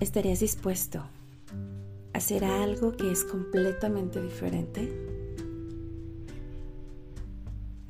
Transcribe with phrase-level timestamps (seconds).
[0.00, 1.08] estarías dispuesto a
[2.18, 4.92] hacer algo que es completamente diferente?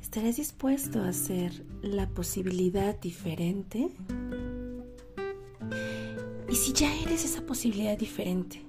[0.01, 3.91] ¿Estarías dispuesto a hacer la posibilidad diferente?
[6.49, 8.65] Y si ya eres esa posibilidad diferente,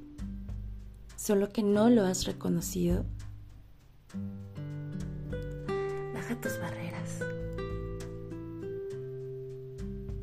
[1.17, 3.07] solo que no lo has reconocido,
[6.13, 7.21] baja tus barreras.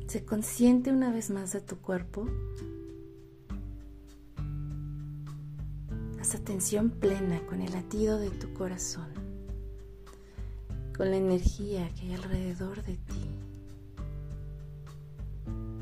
[0.06, 2.26] Sé consciente una vez más de tu cuerpo.
[6.34, 9.08] Atención plena con el latido de tu corazón,
[10.96, 13.30] con la energía que hay alrededor de ti.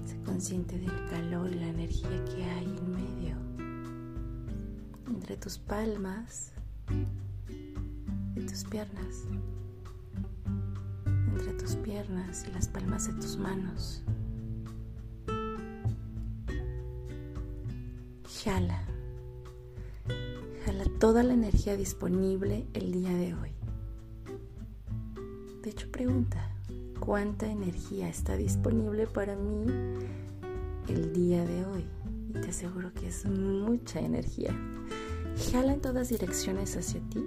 [0.04, 3.36] Sé consciente del calor y la energía que hay en medio,
[5.08, 6.52] entre tus palmas
[8.34, 9.24] y tus piernas,
[11.06, 14.02] entre tus piernas y las palmas de tus manos.
[18.44, 18.95] Jala.
[20.98, 23.50] Toda la energía disponible el día de hoy.
[25.62, 26.50] De hecho, pregunta,
[27.00, 29.66] ¿cuánta energía está disponible para mí
[30.88, 31.84] el día de hoy?
[32.30, 34.58] Y te aseguro que es mucha energía.
[35.52, 37.26] Jala en todas direcciones hacia ti.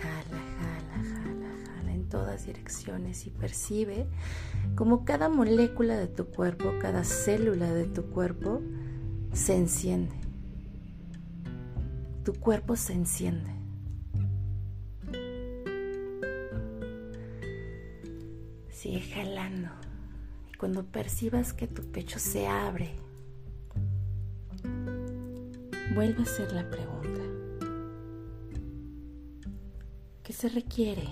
[0.00, 4.06] Jala, jala, jala, jala en todas direcciones y percibe
[4.74, 8.62] como cada molécula de tu cuerpo, cada célula de tu cuerpo
[9.34, 10.14] se enciende.
[12.24, 13.50] Tu cuerpo se enciende.
[18.70, 19.68] Sigue jalando.
[20.52, 22.94] Y cuando percibas que tu pecho se abre,
[25.94, 27.20] vuelve a hacer la pregunta.
[30.22, 31.08] ¿Qué se requiere?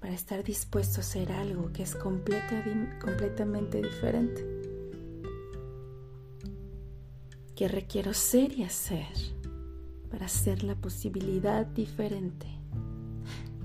[0.00, 2.64] para estar dispuesto a hacer algo que es completa,
[3.00, 4.51] completamente diferente.
[7.62, 9.06] ¿Qué requiero ser y hacer
[10.10, 12.48] para hacer la posibilidad diferente?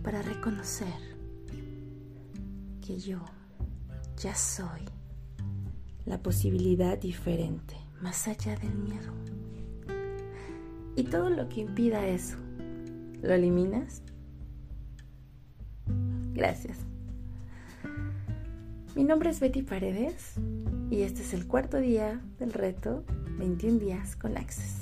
[0.03, 0.93] Para reconocer
[2.85, 3.25] que yo
[4.21, 4.81] ya soy
[6.05, 9.11] la posibilidad diferente, más allá del miedo.
[10.95, 12.37] Y todo lo que impida eso,
[13.23, 14.03] ¿lo eliminas?
[16.35, 16.77] Gracias.
[18.95, 20.35] Mi nombre es Betty Paredes
[20.89, 23.03] y este es el cuarto día del reto
[23.37, 24.75] 21 días con Access.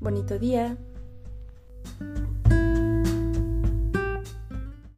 [0.00, 0.76] Bonito día.